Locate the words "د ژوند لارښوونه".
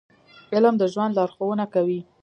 0.79-1.65